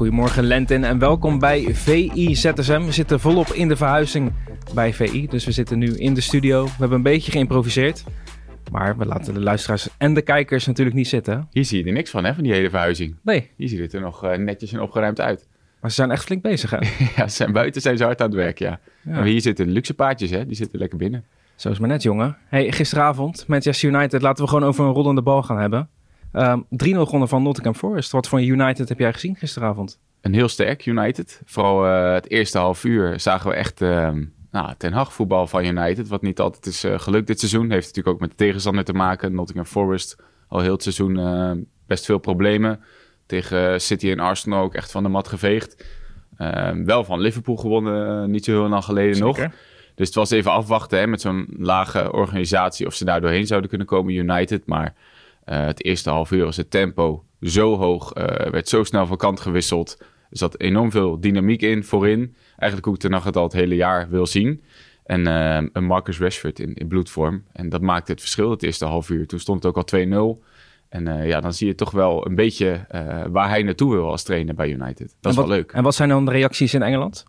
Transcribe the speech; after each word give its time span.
Goedemorgen 0.00 0.44
Lentin 0.44 0.84
en 0.84 0.98
welkom 0.98 1.38
bij 1.38 1.74
VI 1.74 2.34
ZSM. 2.34 2.82
We 2.84 2.92
zitten 2.92 3.20
volop 3.20 3.46
in 3.46 3.68
de 3.68 3.76
verhuizing 3.76 4.32
bij 4.74 4.94
VI, 4.94 5.26
dus 5.26 5.44
we 5.44 5.52
zitten 5.52 5.78
nu 5.78 5.96
in 5.96 6.14
de 6.14 6.20
studio. 6.20 6.64
We 6.64 6.70
hebben 6.78 6.96
een 6.96 7.02
beetje 7.02 7.32
geïmproviseerd, 7.32 8.04
maar 8.72 8.96
we 8.96 9.06
laten 9.06 9.34
de 9.34 9.40
luisteraars 9.40 9.88
en 9.98 10.14
de 10.14 10.22
kijkers 10.22 10.66
natuurlijk 10.66 10.96
niet 10.96 11.08
zitten. 11.08 11.48
Hier 11.50 11.64
zie 11.64 11.78
je 11.78 11.84
er 11.84 11.92
niks 11.92 12.10
van, 12.10 12.24
hè, 12.24 12.34
van 12.34 12.42
die 12.42 12.52
hele 12.52 12.70
verhuizing. 12.70 13.16
Nee, 13.22 13.50
Hier 13.56 13.68
ziet 13.68 13.78
het 13.78 13.92
er 13.92 14.00
nog 14.00 14.24
eh, 14.24 14.38
netjes 14.38 14.72
en 14.72 14.80
opgeruimd 14.80 15.20
uit. 15.20 15.48
maar 15.80 15.90
ze 15.90 15.96
zijn 15.96 16.10
echt 16.10 16.24
flink 16.24 16.42
bezig 16.42 16.70
hè. 16.70 16.78
ja, 17.16 17.28
ze 17.28 17.36
zijn 17.36 17.52
buiten 17.52 17.82
zijn 17.82 17.96
ze 17.96 18.04
hard 18.04 18.20
aan 18.20 18.26
het 18.26 18.36
werk, 18.36 18.58
ja. 18.58 18.80
Ja. 19.02 19.12
En 19.12 19.24
hier 19.24 19.40
zitten 19.40 19.70
luxe 19.70 19.94
paardjes, 19.94 20.30
hè, 20.30 20.46
die 20.46 20.56
zitten 20.56 20.78
lekker 20.78 20.98
binnen. 20.98 21.24
Zo 21.56 21.70
is 21.70 21.78
maar 21.78 21.88
net 21.88 22.02
jongen. 22.02 22.36
Hey, 22.48 22.72
gisteravond, 22.72 23.44
Manchester 23.46 23.88
United, 23.88 24.22
laten 24.22 24.44
we 24.44 24.50
gewoon 24.50 24.68
over 24.68 24.84
een 24.84 24.92
rollende 24.92 25.22
bal 25.22 25.42
gaan 25.42 25.58
hebben. 25.58 25.88
Ehm 26.32 26.60
3-0 26.60 26.66
gewonnen 27.04 27.28
van 27.28 27.42
Nottingham 27.42 27.74
Forest. 27.74 28.10
Wat 28.10 28.28
voor 28.28 28.42
United 28.42 28.88
heb 28.88 28.98
jij 28.98 29.12
gezien 29.12 29.36
gisteravond? 29.36 29.98
Een 30.20 30.34
heel 30.34 30.48
sterk 30.48 30.86
United. 30.86 31.42
Vooral 31.44 31.86
eh, 31.86 32.12
het 32.12 32.30
eerste 32.30 32.58
half 32.58 32.84
uur 32.84 33.20
zagen 33.20 33.50
we 33.50 33.56
echt 33.56 33.80
eh, 33.80 34.10
nou, 34.50 34.74
ten 34.78 34.92
Hag 34.92 35.12
voetbal 35.12 35.46
van 35.46 35.64
United. 35.64 36.08
Wat 36.08 36.22
niet 36.22 36.40
altijd 36.40 36.66
is 36.66 36.84
eh, 36.84 36.98
gelukt 36.98 37.26
dit 37.26 37.38
seizoen. 37.38 37.70
Heeft 37.70 37.86
natuurlijk 37.86 38.14
ook 38.14 38.20
met 38.20 38.30
de 38.30 38.36
tegenstander 38.36 38.84
te 38.84 38.92
maken. 38.92 39.34
Nottingham 39.34 39.66
Forest 39.66 40.16
al 40.48 40.60
heel 40.60 40.72
het 40.72 40.82
seizoen 40.82 41.18
eh, 41.18 41.50
best 41.86 42.04
veel 42.04 42.18
problemen. 42.18 42.80
Tegen 43.26 43.80
City 43.80 44.10
en 44.10 44.20
Arsenal 44.20 44.62
ook 44.62 44.74
echt 44.74 44.90
van 44.90 45.02
de 45.02 45.08
mat 45.08 45.28
geveegd. 45.28 45.84
Eh, 46.40 46.70
wel 46.84 47.04
van 47.04 47.20
Liverpool 47.20 47.56
gewonnen, 47.56 48.22
eh, 48.22 48.28
niet 48.28 48.44
zo 48.44 48.50
heel 48.50 48.68
lang 48.68 48.84
geleden 48.84 49.18
nog. 49.18 49.36
Dus 49.94 50.06
het 50.06 50.14
was 50.14 50.30
even 50.30 50.50
afwachten 50.50 50.98
hè, 50.98 51.06
met 51.06 51.20
zo'n 51.20 51.46
lage 51.58 52.12
organisatie 52.12 52.86
of 52.86 52.94
ze 52.94 53.04
daar 53.04 53.20
doorheen 53.20 53.46
zouden 53.46 53.68
kunnen 53.68 53.86
komen, 53.86 54.14
United. 54.14 54.66
Maar 54.66 54.84
eh, 54.86 54.92
het 55.44 55.84
eerste 55.84 56.10
half 56.10 56.30
uur 56.30 56.44
was 56.44 56.56
het 56.56 56.70
tempo 56.70 57.24
zo 57.40 57.76
hoog, 57.76 58.12
eh, 58.12 58.50
werd 58.50 58.68
zo 58.68 58.84
snel 58.84 59.06
van 59.06 59.16
kant 59.16 59.40
gewisseld. 59.40 59.96
Er 60.30 60.38
zat 60.38 60.60
enorm 60.60 60.90
veel 60.90 61.20
dynamiek 61.20 61.62
in 61.62 61.84
voorin. 61.84 62.34
Eigenlijk 62.48 62.84
hoe 62.84 62.94
ik 62.94 63.00
Ten 63.00 63.12
het 63.12 63.36
al 63.36 63.42
het 63.42 63.52
hele 63.52 63.74
jaar 63.74 64.08
wil 64.08 64.26
zien. 64.26 64.62
En 65.04 65.26
eh, 65.26 65.68
een 65.72 65.84
Marcus 65.84 66.18
Rashford 66.18 66.58
in, 66.58 66.74
in 66.74 66.88
bloedvorm. 66.88 67.44
En 67.52 67.68
dat 67.68 67.80
maakte 67.80 68.10
het 68.12 68.20
verschil 68.20 68.50
het 68.50 68.62
eerste 68.62 68.84
half 68.84 69.10
uur. 69.10 69.26
Toen 69.26 69.38
stond 69.38 69.62
het 69.62 69.76
ook 69.76 69.92
al 69.92 70.36
2-0. 70.38 70.44
En 70.88 71.08
eh, 71.08 71.26
ja, 71.26 71.40
dan 71.40 71.52
zie 71.52 71.66
je 71.66 71.74
toch 71.74 71.90
wel 71.90 72.26
een 72.26 72.34
beetje 72.34 72.84
eh, 72.88 73.22
waar 73.28 73.48
hij 73.48 73.62
naartoe 73.62 73.92
wil 73.92 74.10
als 74.10 74.22
trainer 74.22 74.54
bij 74.54 74.70
United. 74.70 75.16
Dat 75.20 75.32
is 75.32 75.38
wel 75.38 75.48
leuk. 75.48 75.72
En 75.72 75.82
wat 75.82 75.94
zijn 75.94 76.08
dan 76.08 76.24
de 76.24 76.30
reacties 76.30 76.74
in 76.74 76.82
Engeland? 76.82 77.24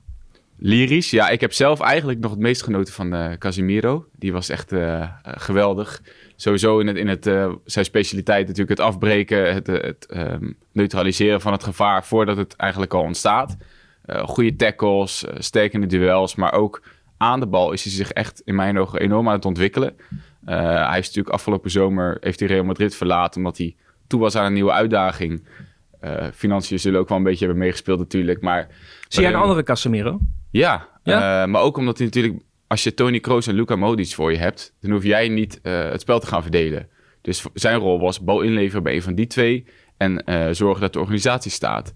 Lyrisch, 0.63 1.11
ja, 1.11 1.29
ik 1.29 1.41
heb 1.41 1.53
zelf 1.53 1.79
eigenlijk 1.79 2.19
nog 2.19 2.31
het 2.31 2.39
meest 2.39 2.63
genoten 2.63 2.93
van 2.93 3.13
eh, 3.13 3.37
Casimiro. 3.37 4.05
Die 4.15 4.31
was 4.33 4.49
echt 4.49 4.71
eh, 4.71 5.09
geweldig. 5.23 6.01
Sowieso 6.35 6.79
in, 6.79 6.87
het, 6.87 6.97
in 6.97 7.07
het, 7.07 7.27
eh, 7.27 7.53
zijn 7.65 7.85
specialiteit 7.85 8.47
natuurlijk 8.47 8.79
het 8.79 8.87
afbreken, 8.87 9.53
het, 9.53 9.67
het 9.67 10.05
ehm, 10.05 10.51
neutraliseren 10.71 11.41
van 11.41 11.51
het 11.51 11.63
gevaar 11.63 12.05
voordat 12.05 12.37
het 12.37 12.55
eigenlijk 12.55 12.93
al 12.93 13.01
ontstaat. 13.01 13.57
Goede 14.25 14.55
tackles, 14.55 15.25
eh, 15.25 15.35
sterk 15.39 15.73
in 15.73 15.81
de 15.81 15.87
duels, 15.87 16.35
maar 16.35 16.53
ook 16.53 16.81
aan 17.17 17.39
de 17.39 17.47
bal 17.47 17.71
is 17.71 17.83
hij 17.83 17.93
zich 17.93 18.11
echt 18.11 18.41
in 18.45 18.55
mijn 18.55 18.79
ogen 18.79 18.99
enorm 18.99 19.27
aan 19.27 19.35
het 19.35 19.45
ontwikkelen. 19.45 19.95
Hij 20.45 20.99
is 20.99 21.05
natuurlijk 21.05 21.35
afgelopen 21.35 21.71
zomer, 21.71 22.17
heeft 22.19 22.39
hij 22.39 22.49
Real 22.49 22.63
Madrid 22.63 22.95
verlaten 22.95 23.37
omdat 23.37 23.57
hij 23.57 23.75
toe 24.07 24.19
was 24.19 24.35
aan 24.35 24.45
een 24.45 24.53
nieuwe 24.53 24.71
uitdaging. 24.71 25.43
Financiën 26.33 26.79
zullen 26.79 26.99
ook 26.99 27.09
wel 27.09 27.17
een 27.17 27.23
beetje 27.23 27.45
hebben 27.45 27.63
meegespeeld 27.63 27.99
natuurlijk, 27.99 28.41
maar... 28.41 28.67
Zie 29.07 29.21
jij 29.21 29.33
een 29.33 29.39
andere 29.39 29.63
Casemiro? 29.63 30.19
Ja, 30.51 30.87
Ja? 31.03 31.43
eh, 31.43 31.49
maar 31.49 31.61
ook 31.61 31.77
omdat 31.77 31.97
hij 31.97 32.05
natuurlijk, 32.05 32.43
als 32.67 32.83
je 32.83 32.93
Tony 32.93 33.19
Kroos 33.19 33.47
en 33.47 33.53
Luka 33.53 33.75
Modric 33.75 34.13
voor 34.13 34.31
je 34.31 34.37
hebt, 34.37 34.73
dan 34.81 34.91
hoef 34.91 35.03
jij 35.03 35.29
niet 35.29 35.61
eh, 35.61 35.89
het 35.89 36.01
spel 36.01 36.19
te 36.19 36.27
gaan 36.27 36.41
verdelen. 36.41 36.89
Dus 37.21 37.45
zijn 37.53 37.77
rol 37.77 37.99
was 37.99 38.23
bal 38.23 38.41
inleveren 38.41 38.83
bij 38.83 38.95
een 38.95 39.01
van 39.01 39.15
die 39.15 39.27
twee 39.27 39.65
en 39.97 40.23
eh, 40.23 40.47
zorgen 40.51 40.81
dat 40.81 40.93
de 40.93 40.99
organisatie 40.99 41.51
staat. 41.51 41.93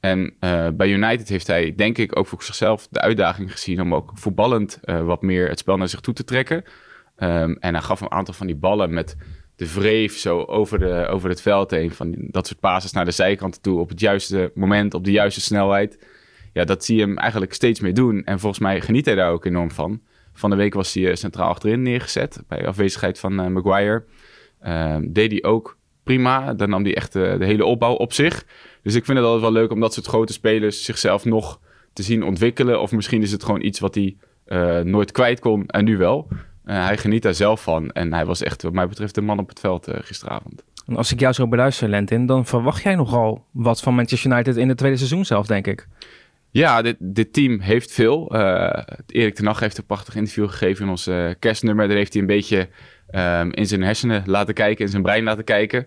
En 0.00 0.34
bij 0.76 0.88
United 0.88 1.28
heeft 1.28 1.46
hij, 1.46 1.74
denk 1.74 1.98
ik, 1.98 2.18
ook 2.18 2.26
voor 2.26 2.42
zichzelf 2.42 2.88
de 2.90 3.00
uitdaging 3.00 3.52
gezien 3.52 3.80
om 3.80 3.94
ook 3.94 4.10
voetballend 4.14 4.80
wat 4.82 5.22
meer 5.22 5.48
het 5.48 5.58
spel 5.58 5.76
naar 5.76 5.88
zich 5.88 6.00
toe 6.00 6.14
te 6.14 6.24
trekken. 6.24 6.64
Ehm, 7.16 7.52
en 7.52 7.74
hij 7.74 7.82
gaf 7.82 8.00
een 8.00 8.10
aantal 8.10 8.34
van 8.34 8.46
die 8.46 8.56
ballen 8.56 8.94
met 8.94 9.16
de 9.56 9.72
wreef 9.72 10.18
zo 10.18 10.42
over, 10.42 10.78
de, 10.78 11.06
over 11.10 11.28
het 11.28 11.42
veld 11.42 11.70
heen. 11.70 11.90
Van 11.90 12.14
dat 12.16 12.46
soort 12.46 12.60
passes 12.60 12.92
naar 12.92 13.04
de 13.04 13.10
zijkanten 13.10 13.60
toe 13.60 13.80
op 13.80 13.88
het 13.88 14.00
juiste 14.00 14.50
moment, 14.54 14.94
op 14.94 15.04
de 15.04 15.10
juiste 15.10 15.40
snelheid 15.40 15.98
ja, 16.52 16.64
dat 16.64 16.84
zie 16.84 16.96
je 16.96 17.02
hem 17.02 17.18
eigenlijk 17.18 17.52
steeds 17.54 17.80
meer 17.80 17.94
doen. 17.94 18.24
En 18.24 18.38
volgens 18.38 18.62
mij 18.62 18.80
geniet 18.80 19.04
hij 19.04 19.14
daar 19.14 19.30
ook 19.30 19.44
enorm 19.44 19.70
van. 19.70 20.00
Van 20.32 20.50
de 20.50 20.56
week 20.56 20.74
was 20.74 20.94
hij 20.94 21.10
eh, 21.10 21.14
centraal 21.14 21.48
achterin 21.48 21.82
neergezet 21.82 22.42
bij 22.48 22.66
afwezigheid 22.66 23.18
van 23.18 23.40
eh, 23.40 23.46
Maguire. 23.46 24.04
Ehm, 24.60 25.12
deed 25.12 25.30
hij 25.30 25.42
ook 25.42 25.78
prima. 26.02 26.54
Dan 26.54 26.70
nam 26.70 26.82
hij 26.82 26.94
echt 26.94 27.12
de 27.12 27.36
hele 27.40 27.64
opbouw 27.64 27.94
op 27.94 28.12
zich. 28.12 28.46
Dus 28.82 28.94
ik 28.94 29.04
vind 29.04 29.18
het 29.18 29.26
altijd 29.26 29.42
wel 29.42 29.52
leuk 29.52 29.70
om 29.70 29.80
dat 29.80 29.94
soort 29.94 30.06
grote 30.06 30.32
spelers 30.32 30.84
zichzelf 30.84 31.24
nog 31.24 31.60
te 31.92 32.02
zien 32.02 32.22
ontwikkelen. 32.22 32.80
Of 32.80 32.92
misschien 32.92 33.22
is 33.22 33.32
het 33.32 33.44
gewoon 33.44 33.62
iets 33.62 33.78
wat 33.78 33.94
hij 33.94 34.16
eh, 34.44 34.80
nooit 34.80 35.12
kwijt 35.12 35.40
kon 35.40 35.66
en 35.66 35.84
nu 35.84 35.96
wel. 35.96 36.28
Hij 36.64 36.96
geniet 36.96 37.22
daar 37.22 37.34
zelf 37.34 37.62
van. 37.62 37.90
En 37.90 38.12
hij 38.12 38.26
was 38.26 38.42
echt, 38.42 38.62
wat 38.62 38.72
mij 38.72 38.88
betreft, 38.88 39.14
de 39.14 39.20
man 39.20 39.38
op 39.38 39.48
het 39.48 39.60
veld 39.60 39.88
gisteravond. 39.90 40.64
Als 40.94 41.12
ik 41.12 41.20
jou 41.20 41.32
zo 41.32 41.48
beluister, 41.48 41.88
Lentin, 41.88 42.26
dan 42.26 42.46
verwacht 42.46 42.82
jij 42.82 42.94
nogal 42.94 43.44
wat 43.50 43.80
van 43.80 43.94
Manchester 43.94 44.30
United 44.30 44.56
in 44.56 44.68
het 44.68 44.78
tweede 44.78 44.96
seizoen 44.96 45.24
zelf, 45.24 45.46
denk 45.46 45.66
ik. 45.66 45.88
Ja, 46.58 46.82
dit, 46.98 47.32
team 47.32 47.60
heeft 47.60 47.92
veel. 47.92 48.30
Eh, 48.30 48.82
Erik 49.06 49.34
ten 49.34 49.46
Hag 49.46 49.60
heeft 49.60 49.78
een 49.78 49.86
prachtig 49.86 50.14
interview 50.14 50.48
gegeven 50.48 50.84
in 50.84 50.90
ons 50.90 51.06
eh, 51.06 51.30
kerstnummer. 51.38 51.88
Daar 51.88 51.96
heeft 51.96 52.12
hij 52.12 52.22
een 52.22 52.28
beetje 52.28 52.68
ehm, 53.10 53.50
in 53.50 53.66
zijn 53.66 53.82
hersenen 53.82 54.22
laten 54.26 54.54
kijken, 54.54 54.84
in 54.84 54.90
zijn 54.90 55.02
brein 55.02 55.24
laten 55.24 55.44
kijken. 55.44 55.86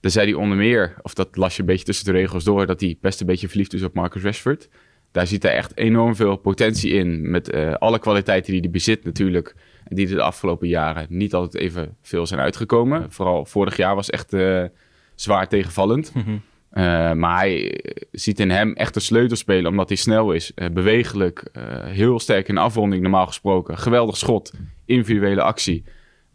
Daar 0.00 0.10
zei 0.10 0.26
hij 0.30 0.34
onder 0.34 0.56
meer, 0.58 0.94
of 1.02 1.14
dat 1.14 1.36
las 1.36 1.54
je 1.54 1.60
een 1.60 1.66
beetje 1.66 1.84
tussen 1.84 2.04
de 2.04 2.12
regels 2.12 2.44
door, 2.44 2.66
dat 2.66 2.80
hij 2.80 2.98
best 3.00 3.20
een 3.20 3.26
beetje 3.26 3.48
verliefd 3.48 3.72
is 3.72 3.82
op 3.82 3.94
Marcus 3.94 4.22
Rashford. 4.22 4.68
Daar 5.12 5.26
ziet 5.26 5.42
hij 5.42 5.54
echt 5.54 5.76
enorm 5.76 6.16
veel 6.16 6.36
potentie 6.36 6.92
in, 6.92 7.30
met 7.30 7.50
eh, 7.50 7.74
alle 7.74 7.98
kwaliteiten 7.98 8.52
die 8.52 8.60
hij 8.60 8.70
bezit 8.70 9.04
natuurlijk. 9.04 9.54
En 9.84 9.96
die 9.96 10.08
er 10.08 10.14
de 10.14 10.22
afgelopen 10.22 10.68
jaren 10.68 11.06
niet 11.08 11.34
altijd 11.34 11.62
even 11.62 11.96
veel 12.02 12.26
zijn 12.26 12.40
uitgekomen. 12.40 13.12
Vooral 13.12 13.44
vorig 13.44 13.76
jaar 13.76 13.94
was 13.94 14.10
echt 14.10 14.36
zwaar 15.14 15.48
tegenvallend. 15.48 16.12
Uh, 16.72 17.12
maar 17.12 17.38
hij 17.38 17.72
eh, 17.72 18.02
ziet 18.12 18.40
in 18.40 18.50
hem 18.50 18.72
echt 18.72 18.94
een 18.96 19.00
sleutelspeler, 19.02 19.70
omdat 19.70 19.88
hij 19.88 19.96
snel 19.96 20.32
is, 20.32 20.54
eh, 20.54 20.68
bewegelijk, 20.70 21.48
eh, 21.52 21.84
heel 21.84 22.18
sterk 22.18 22.48
in 22.48 22.54
de 22.54 22.60
afronding 22.60 23.02
normaal 23.02 23.26
gesproken. 23.26 23.78
Geweldig 23.78 24.16
schot, 24.16 24.52
individuele 24.84 25.42
actie. 25.42 25.84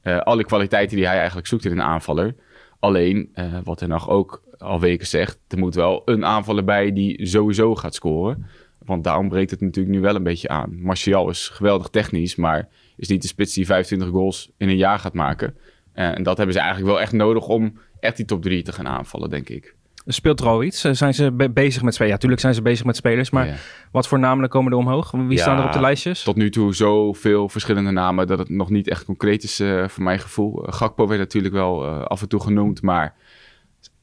Eh, 0.02 0.20
alle 0.20 0.44
kwaliteiten 0.44 0.98
die 0.98 1.06
hij 1.06 1.18
eigenlijk 1.18 1.48
zoekt 1.48 1.66
in 1.66 1.72
een 1.72 1.82
aanvaller. 1.82 2.36
Alleen, 2.80 3.30
eh, 3.34 3.46
wat 3.64 3.80
hij 3.80 3.90
nog 3.90 4.10
ook 4.10 4.44
al 4.58 4.80
weken 4.80 5.08
zegt, 5.08 5.40
er 5.48 5.58
moet 5.58 5.76
wel 5.76 6.02
een 6.06 6.26
aanvaller 6.26 6.64
bij 6.64 6.94
die 6.94 7.26
sowieso 7.26 7.76
gaat 7.76 7.96
scoren. 7.96 8.46
Want 8.86 9.04
daarom 9.04 9.30
breekt 9.30 9.52
het 9.52 9.62
natuurlijk 9.62 9.96
nu 9.96 10.02
wel 10.02 10.16
een 10.16 10.24
beetje 10.24 10.48
aan. 10.48 10.82
Martial 10.82 11.30
is 11.30 11.50
geweldig 11.50 11.88
technisch, 11.88 12.36
maar 12.36 12.68
is 12.98 13.08
niet 13.08 13.22
de 13.22 13.28
spits 13.28 13.54
die 13.54 13.66
25 13.66 14.10
goals 14.10 14.52
in 14.58 14.70
een 14.70 14.78
jaar 14.78 15.00
gaat 15.00 15.14
maken. 15.14 15.56
Eh, 15.94 16.18
en 16.18 16.24
dat 16.24 16.38
hebben 16.38 16.56
ze 16.56 16.62
eigenlijk 16.62 16.92
wel 16.92 17.02
echt 17.02 17.12
nodig 17.12 17.48
om 17.48 17.78
echt 18.00 18.18
die 18.18 18.26
top 18.26 18.42
3 18.42 18.64
te 18.64 18.72
gaan 18.72 18.88
aanvallen, 18.88 19.30
denk 19.30 19.50
ik. 19.50 19.76
Speelt 20.06 20.40
er 20.40 20.47
al 20.47 20.64
iets? 20.64 20.84
Eh, 20.84 20.91
Zijn 20.91 21.14
ze 21.14 21.31
be- 21.31 21.50
bezig 21.50 21.81
met 21.81 21.94
spelers? 21.94 22.00
Ja, 22.09 22.14
natuurlijk 22.14 22.41
zijn 22.41 22.53
ze 22.53 22.62
bezig 22.62 22.86
met 22.86 22.96
spelers, 22.96 23.30
maar 23.30 23.47
Ja. 23.47 23.53
wat 23.91 24.08
voor 24.08 24.19
namen 24.19 24.50
komen 24.50 24.72
er 24.72 24.78
omhoog? 24.78 25.12
Wie 25.12 25.30
Ja, 25.30 25.38
staan 25.38 25.59
er 25.59 25.66
op 25.66 25.72
de 25.74 25.80
lijstjes? 25.80 26.24
Tot 26.24 26.36
nu 26.36 26.50
toe 26.50 26.75
zoveel 26.75 27.50
verschillende 27.50 27.91
namen 27.91 28.28
dat 28.28 28.40
het 28.40 28.50
nog 28.50 28.69
niet 28.69 28.88
echt 28.88 29.06
concreet 29.06 29.44
is 29.44 29.59
eh, 29.59 29.88
voor 29.88 30.03
mijn 30.03 30.19
gevoel. 30.19 30.66
Eh, 30.68 30.74
Gakpo 30.74 31.08
werd 31.08 31.19
natuurlijk 31.19 31.53
wel 31.53 31.86
af 31.88 32.22
en 32.22 32.28
toe 32.30 32.41
genoemd, 32.41 32.81
maar 32.81 33.16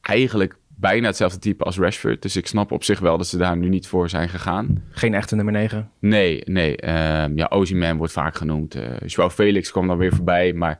eigenlijk 0.01 0.55
bijna 0.75 1.07
hetzelfde 1.07 1.39
type 1.39 1.63
als 1.63 1.77
Rashford. 1.77 2.21
Dus 2.21 2.35
ik 2.35 2.47
snap 2.47 2.71
op 2.71 2.83
zich 2.83 2.99
wel 2.99 3.17
dat 3.17 3.27
ze 3.27 3.37
daar 3.37 3.57
nu 3.57 3.69
niet 3.69 3.87
voor 3.87 4.09
zijn 4.09 4.29
gegaan. 4.29 4.83
Geen 4.89 5.13
echte 5.13 5.35
nummer 5.35 5.53
9. 5.53 5.89
Nee, 5.99 6.41
nee. 6.45 6.75
ehm 6.77 7.37
ja, 7.37 7.45
Ozyman 7.49 7.97
wordt 7.97 8.13
vaak 8.13 8.35
genoemd. 8.35 8.77
Joao 9.05 9.29
Felix 9.29 9.71
kwam 9.71 9.87
dan 9.87 9.97
weer 9.97 10.13
voorbij, 10.15 10.53
maar 10.53 10.79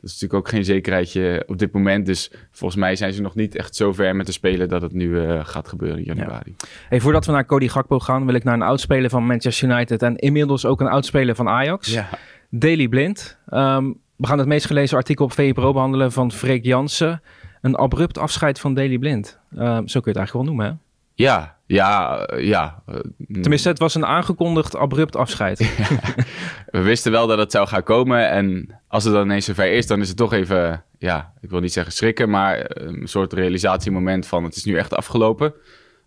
dat 0.00 0.10
is 0.10 0.20
natuurlijk 0.20 0.34
ook 0.34 0.48
geen 0.48 0.64
zekerheidje 0.64 1.44
op 1.46 1.58
dit 1.58 1.72
moment. 1.72 2.06
Dus 2.06 2.30
volgens 2.50 2.80
mij 2.80 2.96
zijn 2.96 3.12
ze 3.12 3.22
nog 3.22 3.34
niet 3.34 3.56
echt 3.56 3.76
zo 3.76 3.92
ver 3.92 4.16
met 4.16 4.26
de 4.26 4.32
spelen 4.32 4.68
dat 4.68 4.82
het 4.82 4.92
nu 4.92 5.20
eh, 5.20 5.40
gaat 5.44 5.68
gebeuren 5.68 5.98
in 5.98 6.04
januari. 6.04 6.54
Hey, 6.88 7.00
voordat 7.00 7.26
we 7.26 7.32
naar 7.32 7.46
Cody 7.46 7.68
Gakpo 7.68 7.98
gaan, 7.98 8.26
wil 8.26 8.34
ik 8.34 8.44
naar 8.44 8.54
een 8.54 8.62
oudspeler 8.62 9.10
van 9.10 9.26
Manchester 9.26 9.70
United 9.70 10.02
en 10.02 10.16
inmiddels 10.16 10.66
ook 10.66 10.80
een 10.80 10.88
oudspeler 10.88 11.34
van 11.34 11.48
Ajax. 11.48 11.92
Ja. 11.92 12.08
Daily 12.50 12.88
Blind. 12.88 13.38
Ehm, 13.46 13.92
we 14.16 14.26
gaan 14.26 14.38
het 14.38 14.46
meest 14.46 14.66
gelezen 14.66 14.96
artikel 14.96 15.24
op 15.24 15.32
VPRO 15.32 15.72
behandelen 15.72 16.12
van 16.12 16.32
Freek 16.32 16.64
Jansen. 16.64 17.22
Een 17.60 17.76
abrupt 17.76 18.18
afscheid 18.18 18.60
van 18.60 18.74
Daily 18.74 18.98
Blind. 18.98 19.38
Ehm, 19.56 19.86
zo 19.86 20.00
kun 20.00 20.12
je 20.12 20.18
het 20.18 20.18
eigenlijk 20.18 20.32
wel 20.32 20.44
noemen, 20.44 20.66
hè? 20.66 20.72
Ja, 21.14 21.58
ja, 21.70 22.24
eh, 22.26 22.46
ja. 22.46 22.82
eh, 22.86 22.94
Tenminste, 23.40 23.68
het 23.68 23.78
was 23.78 23.94
een 23.94 24.06
aangekondigd 24.06 24.76
abrupt 24.76 25.16
afscheid. 25.16 25.58
we 26.70 26.80
wisten 26.80 27.12
wel 27.12 27.26
dat 27.26 27.38
het 27.38 27.50
zou 27.50 27.68
gaan 27.68 27.82
komen. 27.82 28.28
En 28.30 28.78
als 28.88 29.04
het 29.04 29.12
dan 29.12 29.24
ineens 29.24 29.44
zover 29.44 29.72
is, 29.72 29.86
dan 29.86 30.00
is 30.00 30.08
het 30.08 30.16
toch 30.16 30.32
even, 30.32 30.84
ja, 30.98 31.32
ik 31.40 31.50
wil 31.50 31.60
niet 31.60 31.72
zeggen 31.72 31.92
schrikken, 31.92 32.30
maar 32.30 32.58
eh, 32.58 32.86
een 32.86 33.08
soort 33.08 33.32
realisatiemoment 33.32 34.26
van 34.26 34.44
het 34.44 34.56
is 34.56 34.64
nu 34.64 34.76
echt 34.76 34.94
afgelopen. 34.94 35.54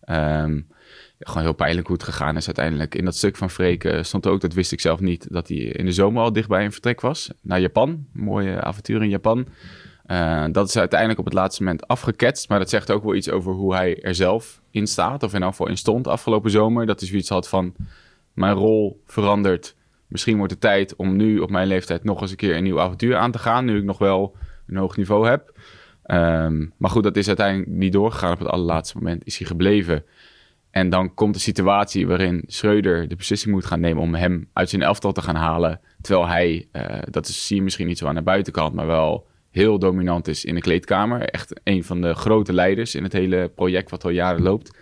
Ehm, 0.01 0.61
gewoon 1.19 1.43
heel 1.43 1.53
pijnlijk 1.53 1.87
hoe 1.87 1.95
het 1.95 2.05
gegaan 2.05 2.37
is 2.37 2.45
uiteindelijk. 2.45 2.95
In 2.95 3.05
dat 3.05 3.15
stuk 3.15 3.37
van 3.37 3.49
Freek 3.49 3.97
stond 4.01 4.27
ook, 4.27 4.41
dat 4.41 4.53
wist 4.53 4.71
ik 4.71 4.81
zelf 4.81 4.99
niet, 4.99 5.27
dat 5.29 5.47
hij 5.47 5.57
in 5.57 5.85
de 5.85 5.91
zomer 5.91 6.23
al 6.23 6.33
dichtbij 6.33 6.65
een 6.65 6.71
vertrek 6.71 7.01
was 7.01 7.29
naar 7.41 7.59
Japan. 7.59 8.05
Mooie 8.13 8.61
avontuur 8.61 9.03
in 9.03 9.09
Japan. 9.09 9.47
Uh, 10.07 10.45
dat 10.51 10.67
is 10.67 10.77
uiteindelijk 10.77 11.19
op 11.19 11.25
het 11.25 11.33
laatste 11.33 11.63
moment 11.63 11.87
afgeketst. 11.87 12.49
Maar 12.49 12.59
dat 12.59 12.69
zegt 12.69 12.91
ook 12.91 13.03
wel 13.03 13.15
iets 13.15 13.29
over 13.29 13.53
hoe 13.53 13.73
hij 13.75 14.01
er 14.01 14.15
zelf 14.15 14.61
in 14.71 14.87
staat. 14.87 15.23
Of 15.23 15.33
in 15.33 15.41
elk 15.41 15.51
geval 15.51 15.67
in 15.67 15.77
stond 15.77 16.07
afgelopen 16.07 16.51
zomer. 16.51 16.85
Dat 16.85 16.99
hij 16.99 17.09
zoiets 17.09 17.29
had 17.29 17.49
van... 17.49 17.75
Mijn 18.33 18.53
rol 18.53 19.01
verandert. 19.05 19.75
Misschien 20.07 20.37
wordt 20.37 20.51
het 20.51 20.61
tijd 20.61 20.95
om 20.95 21.15
nu 21.15 21.39
op 21.39 21.49
mijn 21.49 21.67
leeftijd 21.67 22.03
nog 22.03 22.21
eens 22.21 22.31
een 22.31 22.37
keer 22.37 22.55
een 22.55 22.63
nieuw 22.63 22.79
avontuur 22.79 23.15
aan 23.15 23.31
te 23.31 23.39
gaan. 23.39 23.65
Nu 23.65 23.77
ik 23.77 23.83
nog 23.83 23.97
wel 23.97 24.35
een 24.67 24.75
hoog 24.75 24.97
niveau 24.97 25.27
heb. 25.27 25.57
Um, 26.05 26.73
maar 26.77 26.89
goed, 26.89 27.03
dat 27.03 27.17
is 27.17 27.27
uiteindelijk 27.27 27.69
niet 27.69 27.93
doorgegaan. 27.93 28.31
Op 28.31 28.39
het 28.39 28.47
allerlaatste 28.47 28.97
moment 28.97 29.25
is 29.25 29.37
hij 29.37 29.47
gebleven. 29.47 30.05
En 30.71 30.89
dan 30.89 31.13
komt 31.13 31.33
de 31.33 31.39
situatie 31.39 32.07
waarin 32.07 32.43
Schreuder 32.47 33.07
de 33.07 33.15
beslissing 33.15 33.53
moet 33.53 33.65
gaan 33.65 33.79
nemen 33.79 34.03
om 34.03 34.15
hem 34.15 34.49
uit 34.53 34.69
zijn 34.69 34.81
elftal 34.81 35.11
te 35.11 35.21
gaan 35.21 35.35
halen. 35.35 35.79
Terwijl 36.01 36.27
hij, 36.27 36.67
uh, 36.71 36.99
dat 37.09 37.27
is, 37.27 37.47
zie 37.47 37.55
je 37.55 37.61
misschien 37.61 37.87
niet 37.87 37.97
zo 37.97 38.07
aan 38.07 38.15
de 38.15 38.21
buitenkant, 38.21 38.73
maar 38.73 38.87
wel 38.87 39.27
heel 39.53 39.79
dominant 39.79 40.27
is 40.27 40.45
in 40.45 40.55
de 40.55 40.61
kleedkamer. 40.61 41.21
Echt 41.21 41.61
een 41.63 41.83
van 41.83 42.01
de 42.01 42.13
grote 42.13 42.53
leiders 42.53 42.95
in 42.95 43.03
het 43.03 43.13
hele 43.13 43.51
project 43.55 43.89
wat 43.89 44.03
al 44.03 44.09
jaren 44.09 44.41
loopt. 44.41 44.77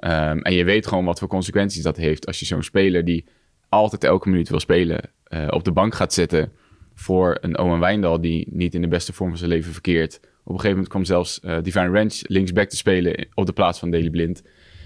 Um, 0.00 0.42
en 0.42 0.54
je 0.54 0.64
weet 0.64 0.86
gewoon 0.86 1.04
wat 1.04 1.18
voor 1.18 1.28
consequenties 1.28 1.82
dat 1.82 1.96
heeft 1.96 2.26
als 2.26 2.38
je 2.38 2.46
zo'n 2.46 2.62
speler 2.62 3.04
die 3.04 3.24
altijd 3.68 4.04
elke 4.04 4.28
minuut 4.28 4.48
wil 4.48 4.60
spelen 4.60 5.10
uh, 5.28 5.46
op 5.50 5.64
de 5.64 5.72
bank 5.72 5.94
gaat 5.94 6.12
zetten 6.12 6.52
voor 6.94 7.38
een 7.40 7.58
Owen 7.58 7.78
Wijndal 7.78 8.20
die 8.20 8.48
niet 8.50 8.74
in 8.74 8.80
de 8.80 8.88
beste 8.88 9.12
vorm 9.12 9.28
van 9.28 9.38
zijn 9.38 9.50
leven 9.50 9.72
verkeert. 9.72 10.16
Op 10.16 10.26
een 10.56 10.60
gegeven 10.60 10.70
moment 10.70 10.88
kwam 10.88 11.04
zelfs 11.04 11.40
uh, 11.44 11.56
Divine 11.62 11.90
Ranch 11.90 12.20
linksback 12.22 12.68
te 12.68 12.76
spelen 12.76 13.28
op 13.34 13.46
de 13.46 13.52
plaats 13.52 13.78
van 13.78 13.90
Daley 13.90 14.10
Blind. 14.10 14.42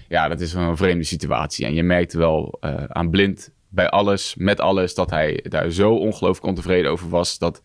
Ja, 0.07 0.27
dat 0.27 0.41
is 0.41 0.53
een 0.53 0.77
vreemde 0.77 1.03
situatie. 1.03 1.65
En 1.65 1.73
je 1.73 1.83
merkt 1.83 2.13
wel 2.13 2.57
uh, 2.61 2.83
aan 2.83 3.09
Blind 3.09 3.51
bij 3.69 3.89
alles, 3.89 4.35
met 4.37 4.59
alles, 4.59 4.95
dat 4.95 5.09
hij 5.09 5.45
daar 5.49 5.69
zo 5.71 5.93
ongelooflijk 5.93 6.47
ontevreden 6.47 6.91
over 6.91 7.09
was 7.09 7.37
dat 7.37 7.61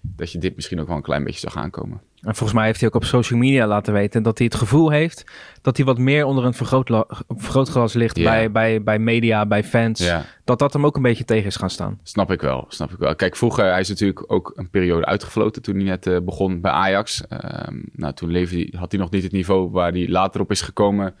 dat 0.00 0.32
je 0.32 0.38
dit 0.38 0.56
misschien 0.56 0.80
ook 0.80 0.86
wel 0.86 0.96
een 0.96 1.02
klein 1.02 1.24
beetje 1.24 1.40
zag 1.40 1.56
aankomen. 1.56 2.00
En 2.20 2.34
volgens 2.34 2.52
mij 2.52 2.66
heeft 2.66 2.80
hij 2.80 2.88
ook 2.88 2.94
op 2.94 3.04
social 3.04 3.38
media 3.38 3.66
laten 3.66 3.92
weten 3.92 4.22
dat 4.22 4.38
hij 4.38 4.46
het 4.46 4.56
gevoel 4.56 4.90
heeft 4.90 5.24
dat 5.62 5.76
hij 5.76 5.86
wat 5.86 5.98
meer 5.98 6.24
onder 6.24 6.44
een 6.44 6.54
vergrootglas 6.54 7.92
ligt 7.92 8.22
bij, 8.22 8.50
bij, 8.50 8.82
bij 8.82 8.98
media, 8.98 9.46
bij 9.46 9.64
fans. 9.64 10.10
Dat 10.44 10.58
dat 10.58 10.72
hem 10.72 10.86
ook 10.86 10.96
een 10.96 11.02
beetje 11.02 11.24
tegen 11.24 11.46
is 11.46 11.56
gaan 11.56 11.70
staan. 11.70 11.98
Snap 12.02 12.30
ik 12.30 12.40
wel, 12.40 12.64
snap 12.68 12.90
ik 12.90 12.98
wel. 12.98 13.14
Kijk, 13.14 13.36
vroeger, 13.36 13.70
hij 13.70 13.80
is 13.80 13.88
natuurlijk 13.88 14.32
ook 14.32 14.52
een 14.54 14.70
periode 14.70 15.06
uitgefloten 15.06 15.62
toen 15.62 15.74
hij 15.74 15.84
net 15.84 16.06
uh, 16.06 16.18
begon 16.20 16.60
bij 16.60 16.70
Ajax. 16.70 17.22
Um, 17.68 17.84
nou, 17.92 18.14
toen 18.14 18.30
leefde, 18.30 18.72
had 18.76 18.92
hij 18.92 19.00
nog 19.00 19.10
niet 19.10 19.22
het 19.22 19.32
niveau 19.32 19.70
waar 19.70 19.92
hij 19.92 20.08
later 20.08 20.40
op 20.40 20.50
is 20.50 20.60
gekomen. 20.60 21.06
Um, 21.06 21.14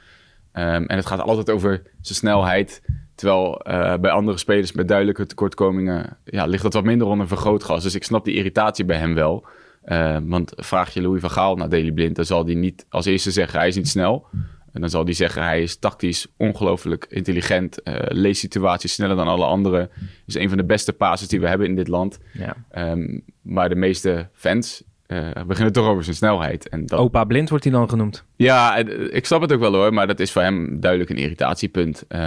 en 0.86 0.96
het 0.96 1.06
gaat 1.06 1.20
altijd 1.20 1.50
over 1.50 1.82
zijn 2.00 2.18
snelheid. 2.18 2.82
Terwijl 3.18 3.60
uh, 3.68 3.94
bij 3.96 4.10
andere 4.10 4.38
spelers 4.38 4.72
met 4.72 4.88
duidelijke 4.88 5.26
tekortkomingen 5.26 6.16
ja, 6.24 6.46
ligt 6.46 6.62
dat 6.62 6.72
wat 6.72 6.84
minder 6.84 7.06
onder 7.06 7.28
vergrootglas. 7.28 7.82
Dus 7.82 7.94
ik 7.94 8.04
snap 8.04 8.24
die 8.24 8.34
irritatie 8.34 8.84
bij 8.84 8.96
hem 8.96 9.14
wel. 9.14 9.46
Uh, 9.86 10.16
want 10.22 10.52
vraag 10.56 10.94
je 10.94 11.02
Louis 11.02 11.20
van 11.20 11.30
Gaal 11.30 11.56
naar 11.56 11.68
Daily 11.68 11.92
Blind, 11.92 12.16
dan 12.16 12.24
zal 12.24 12.44
hij 12.44 12.54
niet 12.54 12.86
als 12.88 13.06
eerste 13.06 13.30
zeggen 13.30 13.58
hij 13.58 13.68
is 13.68 13.76
niet 13.76 13.88
snel. 13.88 14.26
En 14.72 14.80
dan 14.80 14.90
zal 14.90 15.04
hij 15.04 15.12
zeggen 15.12 15.42
hij 15.42 15.62
is 15.62 15.76
tactisch 15.76 16.26
ongelooflijk 16.36 17.06
intelligent, 17.08 17.80
uh, 17.84 17.94
leest 18.08 18.40
situaties 18.40 18.92
sneller 18.92 19.16
dan 19.16 19.28
alle 19.28 19.44
anderen. 19.44 19.90
Is 20.26 20.34
een 20.34 20.48
van 20.48 20.58
de 20.58 20.64
beste 20.64 20.92
passes 20.92 21.28
die 21.28 21.40
we 21.40 21.48
hebben 21.48 21.66
in 21.66 21.76
dit 21.76 21.88
land. 21.88 22.18
Ja. 22.32 22.90
Um, 22.90 23.24
maar 23.42 23.68
de 23.68 23.74
meeste 23.74 24.28
fans 24.32 24.82
uh, 25.08 25.28
we 25.32 25.44
beginnen 25.46 25.72
toch 25.72 25.86
over 25.86 26.04
zijn 26.04 26.16
snelheid. 26.16 26.68
En 26.68 26.86
dat... 26.86 26.98
Opa 26.98 27.24
blind 27.24 27.48
wordt 27.48 27.64
hij 27.64 27.72
dan 27.72 27.88
genoemd. 27.88 28.24
Ja, 28.36 28.76
ik 29.10 29.26
snap 29.26 29.40
het 29.40 29.52
ook 29.52 29.60
wel 29.60 29.74
hoor, 29.74 29.94
maar 29.94 30.06
dat 30.06 30.20
is 30.20 30.32
voor 30.32 30.42
hem 30.42 30.80
duidelijk 30.80 31.10
een 31.10 31.16
irritatiepunt. 31.16 32.04
Uh, 32.08 32.20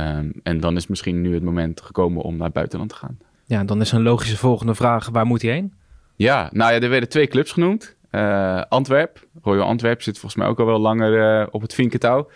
en 0.44 0.60
dan 0.60 0.76
is 0.76 0.88
misschien 0.88 1.22
nu 1.22 1.34
het 1.34 1.44
moment 1.44 1.82
gekomen 1.82 2.22
om 2.22 2.36
naar 2.36 2.46
het 2.46 2.54
buitenland 2.54 2.90
te 2.90 2.96
gaan. 2.96 3.18
Ja, 3.46 3.64
dan 3.64 3.82
is 3.82 3.92
een 3.92 4.02
logische 4.02 4.38
volgende 4.38 4.76
vraag, 4.76 5.10
waar 5.10 5.26
moet 5.26 5.42
hij 5.42 5.52
heen? 5.52 5.74
Ja, 6.16 6.50
nou 6.52 6.74
ja, 6.74 6.80
er 6.80 6.90
werden 6.90 7.10
twee 7.10 7.28
clubs 7.28 7.52
genoemd. 7.52 7.96
Uh, 8.12 8.62
Antwerp, 8.70 9.28
Royal 9.42 9.66
Antwerp 9.66 10.02
zit 10.02 10.20
volgens 10.20 10.42
mij 10.42 10.52
ook 10.52 10.60
al 10.60 10.66
wel 10.66 10.80
langer 10.80 11.42
uh, 11.42 11.48
op 11.52 11.62
het 11.62 11.74
vinkentouw. 11.74 12.30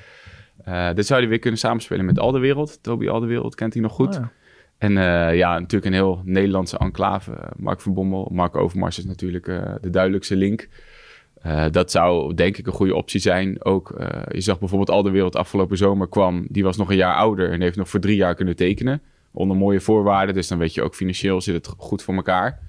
dit 0.93 1.05
zou 1.05 1.19
hij 1.19 1.29
weer 1.29 1.39
kunnen 1.39 1.59
samenspelen 1.59 2.05
met 2.05 2.19
Alderwereld. 2.19 2.83
Toby 2.83 3.09
Alderwereld 3.09 3.55
kent 3.55 3.73
hij 3.73 3.81
nog 3.81 3.91
goed. 3.91 4.15
Oh 4.15 4.21
ja. 4.21 4.31
En 4.85 4.91
uh, 4.91 5.35
ja, 5.35 5.59
natuurlijk 5.59 5.85
een 5.85 5.93
heel 5.93 6.21
Nederlandse 6.23 6.77
enclave. 6.77 7.31
Mark 7.57 7.81
van 7.81 7.93
Bommel, 7.93 8.29
Mark 8.31 8.55
Overmars 8.55 8.97
is 8.97 9.05
natuurlijk 9.05 9.47
uh, 9.47 9.73
de 9.81 9.89
duidelijkste 9.89 10.35
link. 10.35 10.67
Uh, 11.45 11.65
dat 11.71 11.91
zou 11.91 12.33
denk 12.33 12.57
ik 12.57 12.67
een 12.67 12.73
goede 12.73 12.95
optie 12.95 13.19
zijn. 13.19 13.63
Ook, 13.63 13.93
je 14.31 14.41
zag 14.41 14.59
bijvoorbeeld 14.59 14.89
al 14.89 15.03
de 15.03 15.09
wereld 15.09 15.35
afgelopen 15.35 15.77
zomer 15.77 16.07
kwam. 16.09 16.45
Die 16.49 16.63
was 16.63 16.77
nog 16.77 16.89
een 16.89 16.95
jaar 16.95 17.15
ouder 17.15 17.51
en 17.51 17.61
heeft 17.61 17.77
nog 17.77 17.89
voor 17.89 17.99
drie 17.99 18.15
jaar 18.15 18.35
kunnen 18.35 18.55
tekenen. 18.55 19.01
Onder 19.31 19.57
mooie 19.57 19.79
voorwaarden. 19.79 20.35
Dus 20.35 20.47
dan 20.47 20.57
weet 20.57 20.73
je 20.73 20.81
ook 20.81 20.95
financieel 20.95 21.41
zit 21.41 21.55
het 21.55 21.73
goed 21.77 22.03
voor 22.03 22.15
elkaar. 22.15 22.59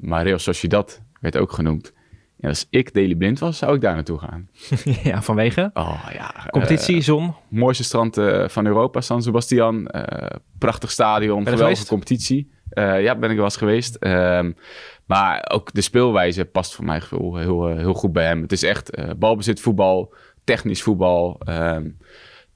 maar 0.00 0.22
Real 0.22 0.38
Sociedad 0.38 1.02
werd 1.20 1.36
ook 1.36 1.52
genoemd. 1.52 1.92
Ja, 2.36 2.48
als 2.48 2.66
ik 2.70 2.94
Daily 2.94 3.14
Blind 3.14 3.38
was, 3.38 3.58
zou 3.58 3.74
ik 3.74 3.80
daar 3.80 3.94
naartoe 3.94 4.18
gaan. 4.18 4.48
ja, 5.10 5.22
vanwege? 5.22 5.70
Oh, 5.74 6.06
ja, 6.12 6.46
Competitie, 6.50 6.96
uh, 6.96 7.02
zon? 7.02 7.34
Mooiste 7.48 7.84
strand 7.84 8.18
uh, 8.18 8.48
van 8.48 8.66
Europa, 8.66 9.00
San 9.00 9.22
Sebastian. 9.22 9.88
Uh, 9.90 10.02
prachtig 10.58 10.90
stadion, 10.90 11.46
geweldige 11.46 11.86
competitie. 11.86 12.50
ja, 12.74 13.16
ben 13.16 13.30
ik 13.30 13.36
wel 13.36 13.44
eens 13.44 13.56
geweest. 13.56 13.96
Um, 14.00 14.56
maar 15.06 15.48
ook 15.52 15.72
de 15.72 15.80
speelwijze 15.80 16.44
past 16.44 16.74
voor 16.74 16.84
mij 16.84 17.02
heel, 17.10 17.36
heel, 17.36 17.66
heel 17.66 17.94
goed 17.94 18.12
bij 18.12 18.26
hem. 18.26 18.42
Het 18.42 18.52
is 18.52 18.62
echt 18.62 18.90
balbezit 19.18 19.60
voetbal, 19.60 20.14
technisch 20.44 20.82
voetbal. 20.82 21.40
Um, 21.48 21.96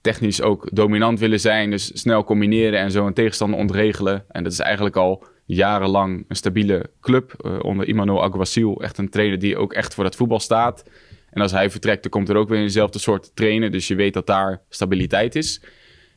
technisch 0.01 0.43
ook 0.43 0.69
dominant 0.73 1.19
willen 1.19 1.41
zijn. 1.41 1.71
Dus 1.71 1.91
snel 2.01 2.25
combineren 2.25 2.81
en 2.81 2.91
zo 2.91 3.07
een 3.07 3.15
tegenstander 3.15 3.59
ontregelen. 3.59 4.25
En 4.29 4.43
dat 4.43 4.53
is 4.53 4.59
eigenlijk 4.59 4.97
al 4.97 5.25
jarenlang 5.55 6.25
een 6.29 6.37
stabiele 6.37 6.91
club 7.01 7.35
uh, 7.47 7.59
onder 7.63 7.89
Immanuel 7.89 8.23
Aguasil. 8.23 8.83
Echt 8.83 8.99
een 8.99 9.09
trainer 9.09 9.39
die 9.39 9.57
ook 9.57 9.73
echt 9.73 9.95
voor 9.95 10.05
dat 10.05 10.17
voetbal 10.17 10.41
staat. 10.41 10.85
En 11.31 11.43
als 11.43 11.53
hij 11.53 11.71
vertrekt, 11.71 12.03
dan 12.03 12.11
komt 12.11 12.29
er 12.29 12.37
ook 12.37 12.49
weer 12.49 12.61
eenzelfde 12.61 12.99
soort 12.99 13.37
trainer. 13.37 13.71
Dus 13.71 13.89
je 13.89 13.95
weet 13.95 14.15
dat 14.15 14.27
daar 14.27 14.63
stabiliteit 14.69 15.35
is. 15.35 15.63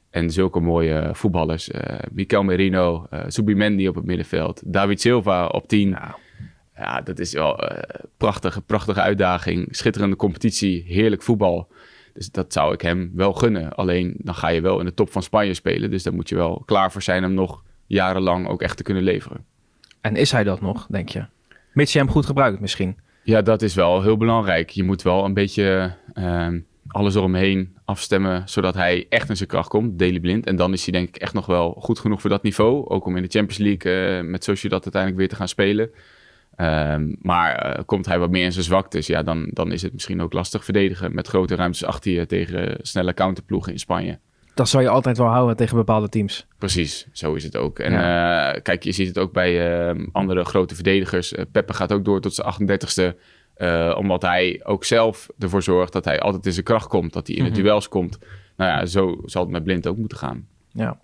En 0.09 0.31
zulke 0.31 0.59
mooie 0.59 1.09
voetballers. 1.13 1.69
Uh, 1.69 1.81
Mikel 2.11 2.43
Merino, 2.43 3.07
uh, 3.13 3.23
Subimendi 3.27 3.87
op 3.87 3.95
het 3.95 4.05
middenveld. 4.05 4.61
David 4.65 5.01
Silva 5.01 5.47
op 5.47 5.67
10. 5.67 5.89
Ja. 5.89 6.15
ja, 6.75 7.01
dat 7.01 7.19
is 7.19 7.33
wel 7.33 7.63
een 7.63 7.83
prachtige, 8.17 8.61
prachtige 8.61 9.01
uitdaging. 9.01 9.67
Schitterende 9.69 10.15
competitie, 10.15 10.83
heerlijk 10.87 11.21
voetbal. 11.21 11.71
Dus 12.13 12.31
dat 12.31 12.53
zou 12.53 12.73
ik 12.73 12.81
hem 12.81 13.11
wel 13.13 13.33
gunnen. 13.33 13.73
Alleen 13.73 14.15
dan 14.17 14.35
ga 14.35 14.47
je 14.47 14.61
wel 14.61 14.79
in 14.79 14.85
de 14.85 14.93
top 14.93 15.11
van 15.11 15.23
Spanje 15.23 15.53
spelen. 15.53 15.91
Dus 15.91 16.03
daar 16.03 16.13
moet 16.13 16.29
je 16.29 16.35
wel 16.35 16.63
klaar 16.65 16.91
voor 16.91 17.01
zijn 17.01 17.25
om 17.25 17.33
nog 17.33 17.63
jarenlang 17.85 18.47
ook 18.47 18.61
echt 18.61 18.77
te 18.77 18.83
kunnen 18.83 19.03
leveren. 19.03 19.45
En 20.01 20.15
is 20.15 20.31
hij 20.31 20.43
dat 20.43 20.61
nog, 20.61 20.87
denk 20.89 21.09
je? 21.09 21.25
Mits 21.73 21.93
je 21.93 21.99
hem 21.99 22.09
goed 22.09 22.25
gebruikt 22.25 22.59
misschien. 22.59 22.97
Ja, 23.23 23.41
dat 23.41 23.61
is 23.61 23.75
wel 23.75 24.01
heel 24.01 24.17
belangrijk. 24.17 24.69
Je 24.69 24.83
moet 24.83 25.01
wel 25.01 25.25
een 25.25 25.33
beetje 25.33 25.95
uh, 26.13 26.47
alles 26.87 27.15
eromheen 27.15 27.75
afstemmen, 27.85 28.41
zodat 28.45 28.73
hij 28.73 29.05
echt 29.09 29.29
in 29.29 29.37
zijn 29.37 29.49
kracht 29.49 29.69
komt, 29.69 29.99
Daily 29.99 30.19
Blind. 30.19 30.45
En 30.45 30.55
dan 30.55 30.73
is 30.73 30.83
hij 30.83 30.93
denk 30.93 31.07
ik 31.07 31.15
echt 31.15 31.33
nog 31.33 31.45
wel 31.45 31.75
goed 31.79 31.99
genoeg 31.99 32.21
voor 32.21 32.29
dat 32.29 32.43
niveau. 32.43 32.87
Ook 32.87 33.05
om 33.05 33.15
in 33.15 33.23
de 33.23 33.29
Champions 33.29 33.57
League 33.57 34.17
uh, 34.17 34.29
met 34.29 34.45
dat 34.45 34.71
uiteindelijk 34.71 35.15
weer 35.15 35.29
te 35.29 35.35
gaan 35.35 35.47
spelen. 35.47 35.89
Um, 36.57 37.15
maar 37.21 37.77
uh, 37.77 37.83
komt 37.85 38.05
hij 38.05 38.19
wat 38.19 38.29
meer 38.29 38.43
in 38.43 38.51
zijn 38.51 38.65
zwaktes, 38.65 39.07
ja, 39.07 39.23
dan, 39.23 39.49
dan 39.51 39.71
is 39.71 39.81
het 39.81 39.93
misschien 39.93 40.21
ook 40.21 40.33
lastig 40.33 40.63
verdedigen 40.63 41.15
met 41.15 41.27
grote 41.27 41.55
ruimtes 41.55 41.85
achter 41.85 42.11
je 42.11 42.25
tegen 42.25 42.77
snelle 42.81 43.13
counterploegen 43.13 43.71
in 43.71 43.79
Spanje 43.79 44.19
dat 44.53 44.69
zou 44.69 44.83
je 44.83 44.89
altijd 44.89 45.17
wel 45.17 45.27
houden 45.27 45.55
tegen 45.55 45.75
bepaalde 45.75 46.09
teams. 46.09 46.47
Precies, 46.57 47.07
zo 47.11 47.33
is 47.33 47.43
het 47.43 47.57
ook. 47.57 47.79
En 47.79 47.91
ja. 47.91 48.55
uh, 48.55 48.61
kijk, 48.61 48.83
je 48.83 48.91
ziet 48.91 49.07
het 49.07 49.17
ook 49.17 49.33
bij 49.33 49.87
uh, 49.89 50.05
andere 50.11 50.43
grote 50.43 50.75
verdedigers. 50.75 51.33
Uh, 51.33 51.45
Peppe 51.51 51.73
gaat 51.73 51.93
ook 51.93 52.05
door 52.05 52.21
tot 52.21 52.33
zijn 52.33 52.79
38ste. 52.79 53.17
omdat 53.97 54.21
hij 54.21 54.61
ook 54.63 54.83
zelf 54.83 55.29
ervoor 55.39 55.63
zorgt 55.63 55.93
dat 55.93 56.05
hij 56.05 56.19
altijd 56.19 56.45
in 56.45 56.53
zijn 56.53 56.65
kracht 56.65 56.87
komt. 56.87 57.13
Dat 57.13 57.27
hij 57.27 57.35
in 57.35 57.41
mm 57.41 57.47
-hmm. 57.47 57.57
de 57.57 57.61
duels 57.61 57.87
komt. 57.87 58.17
Nou 58.57 58.71
ja, 58.71 58.85
zo 58.85 59.21
zal 59.25 59.41
het 59.41 59.51
met 59.51 59.63
Blind 59.63 59.87
ook 59.87 59.97
moeten 59.97 60.17
gaan. 60.17 60.47
Ja. 60.71 60.99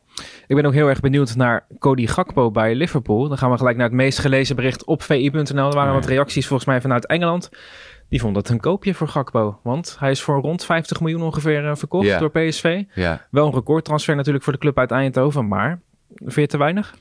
Ik 0.47 0.55
ben 0.55 0.65
ook 0.65 0.73
heel 0.73 0.87
erg 0.87 0.99
benieuwd 0.99 1.35
naar 1.35 1.65
Cody 1.79 2.07
Gakpo 2.07 2.51
bij 2.51 2.75
Liverpool. 2.75 3.27
Dan 3.27 3.37
gaan 3.37 3.51
we 3.51 3.57
gelijk 3.57 3.77
naar 3.77 3.85
het 3.85 3.95
meest 3.95 4.19
gelezen 4.19 4.55
bericht 4.55 4.83
op 4.85 5.03
vi.nl. 5.03 5.67
Er 5.69 5.75
waren 5.75 5.93
wat 5.93 6.05
reacties 6.05 6.47
volgens 6.47 6.67
mij 6.67 6.81
vanuit 6.81 7.05
Engeland. 7.05 7.49
Die 8.09 8.19
vond 8.19 8.35
het 8.35 8.49
een 8.49 8.59
koopje 8.59 8.93
voor 8.93 9.07
Gakpo. 9.07 9.59
Want 9.63 9.95
hij 9.99 10.11
is 10.11 10.21
voor 10.21 10.41
rond 10.41 10.65
50 10.65 10.99
miljoen 10.99 11.21
ongeveer 11.21 11.63
uh, 11.63 11.75
verkocht 11.75 12.05
ja. 12.05 12.19
door 12.19 12.31
PSV. 12.31 12.83
Ja. 12.93 13.27
Wel 13.31 13.45
een 13.45 13.53
recordtransfer 13.53 14.15
natuurlijk 14.15 14.43
voor 14.43 14.53
de 14.53 14.59
club 14.59 14.77
uit 14.77 14.91
Eindhoven. 14.91 15.47
Maar 15.47 15.81
vind 16.15 16.35
je 16.35 16.47
te 16.47 16.57
weinig? 16.57 16.95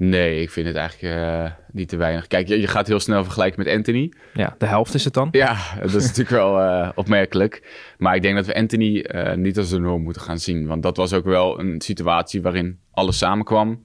Nee, 0.00 0.40
ik 0.40 0.50
vind 0.50 0.66
het 0.66 0.76
eigenlijk 0.76 1.14
uh, 1.14 1.50
niet 1.72 1.88
te 1.88 1.96
weinig. 1.96 2.26
Kijk, 2.26 2.48
je, 2.48 2.60
je, 2.60 2.66
gaat 2.66 2.86
heel 2.86 3.00
snel 3.00 3.24
vergelijken 3.24 3.64
met 3.64 3.74
Anthony. 3.74 4.12
Ja, 4.34 4.54
de 4.58 4.66
helft 4.66 4.94
is 4.94 5.04
het 5.04 5.14
dan. 5.14 5.28
Ja, 5.30 5.56
dat 5.80 5.94
is 5.94 6.02
natuurlijk 6.02 6.30
wel 6.30 6.60
uh, 6.60 6.88
opmerkelijk. 6.94 7.62
Maar 7.98 8.14
ik 8.14 8.22
denk 8.22 8.36
dat 8.36 8.46
we 8.46 8.54
Anthony 8.54 9.04
uh, 9.14 9.34
niet 9.34 9.58
als 9.58 9.70
de 9.70 9.78
norm 9.78 10.02
moeten 10.02 10.22
gaan 10.22 10.38
zien. 10.38 10.66
Want 10.66 10.82
dat 10.82 10.96
was 10.96 11.12
ook 11.12 11.24
wel 11.24 11.60
een 11.60 11.80
situatie 11.80 12.42
waarin 12.42 12.78
alles 12.90 13.18
samenkwam. 13.18 13.84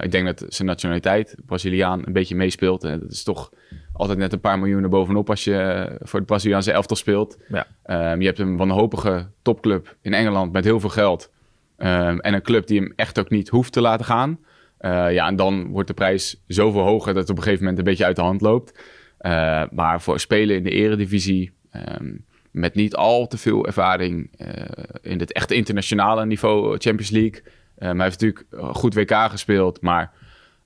ik 0.00 0.10
denk 0.10 0.26
dat 0.26 0.44
zijn 0.48 0.68
nationaliteit, 0.68 1.34
Braziliaan, 1.46 2.02
een 2.06 2.12
beetje 2.12 2.36
meespeelt. 2.36 2.84
En 2.84 3.00
dat 3.00 3.10
is 3.10 3.22
toch 3.22 3.50
altijd 3.92 4.18
net 4.18 4.32
een 4.32 4.40
paar 4.40 4.58
miljoen 4.58 4.90
bovenop 4.90 5.30
als 5.30 5.44
je 5.44 5.86
voor 6.00 6.18
het 6.18 6.28
Braziliaanse 6.28 6.72
elftal 6.72 6.96
speelt. 6.96 7.38
Ja. 7.48 7.66
Um, 8.12 8.20
je 8.20 8.26
hebt 8.26 8.38
een 8.38 8.56
wanhopige 8.56 9.28
topclub 9.42 9.96
in 10.02 10.14
Engeland 10.14 10.52
met 10.52 10.64
heel 10.64 10.80
veel 10.80 10.90
geld. 10.90 11.30
Um, 11.78 12.20
en 12.20 12.34
een 12.34 12.42
club 12.42 12.66
die 12.66 12.80
hem 12.80 12.92
echt 12.96 13.18
ook 13.18 13.30
niet 13.30 13.48
hoeft 13.48 13.72
te 13.72 13.80
laten 13.80 14.06
gaan. 14.06 14.38
Uh, 14.84 15.12
ja, 15.12 15.26
en 15.26 15.36
dan 15.36 15.66
wordt 15.66 15.88
de 15.88 15.94
prijs 15.94 16.42
zoveel 16.46 16.82
hoger 16.82 17.14
dat 17.14 17.22
het 17.22 17.30
op 17.30 17.36
een 17.36 17.42
gegeven 17.42 17.64
moment 17.64 17.78
een 17.78 17.90
beetje 17.90 18.04
uit 18.04 18.16
de 18.16 18.22
hand 18.22 18.40
loopt. 18.40 18.78
Uh, 19.20 19.62
maar 19.70 20.00
voor 20.00 20.20
spelen 20.20 20.56
in 20.56 20.62
de 20.62 20.70
eredivisie... 20.70 21.52
Um, 21.98 22.24
met 22.50 22.74
niet 22.74 22.94
al 22.94 23.26
te 23.26 23.38
veel 23.38 23.66
ervaring 23.66 24.30
in 25.02 25.18
het 25.18 25.32
echte 25.32 25.54
internationale 25.54 26.26
niveau 26.26 26.78
Champions 26.78 27.10
League. 27.10 27.42
Um, 27.78 28.00
hij 28.00 28.04
heeft 28.08 28.20
natuurlijk 28.20 28.46
goed 28.76 28.94
WK 28.94 29.14
gespeeld, 29.14 29.80
maar 29.80 30.12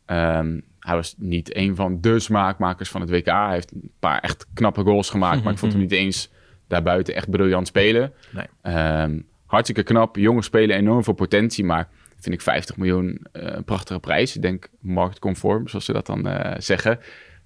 um, 0.07 0.63
hij 0.81 0.95
was 0.95 1.15
niet 1.19 1.57
een 1.57 1.77
van 1.77 2.01
de 2.01 2.19
smaakmakers 2.19 2.91
van 2.91 3.01
het 3.01 3.11
WK. 3.11 3.27
Hij 3.27 3.53
heeft 3.53 3.73
een 3.73 3.91
paar 3.99 4.21
echt 4.21 4.47
knappe 4.55 4.83
goals 4.83 5.11
gemaakt, 5.11 5.43
maar 5.43 5.53
ik 5.53 5.59
vond 5.59 5.73
hem 5.73 5.81
niet 5.81 5.93
eens 5.93 6.33
daarbuiten 6.69 7.15
echt 7.15 7.31
briljant 7.31 7.67
spelen. 7.67 8.13
Nee. 8.31 8.75
Um, 9.03 9.27
hartstikke 9.47 9.83
knap, 9.83 10.17
jonge 10.17 10.43
spelen, 10.43 10.77
enorm 10.77 11.05
veel 11.05 11.13
potentie, 11.13 11.65
maar 11.65 11.89
vind 12.21 12.35
ik 12.35 12.41
50 12.41 12.77
miljoen 12.77 13.27
uh, 13.33 13.43
een 13.43 13.65
prachtige 13.65 14.01
prijs. 14.01 14.37
Ik 14.37 14.43
denk 14.43 14.69
marktconform, 14.81 15.69
zoals 15.69 15.85
ze 15.85 15.93
dat 15.93 16.07
dan 16.07 16.29
uh, 16.29 16.55
zeggen. 16.59 16.99